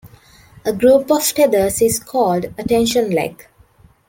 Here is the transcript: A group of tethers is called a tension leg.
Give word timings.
A 0.65 0.73
group 0.73 1.11
of 1.11 1.21
tethers 1.21 1.79
is 1.79 1.99
called 1.99 2.45
a 2.57 2.63
tension 2.63 3.11
leg. 3.11 3.45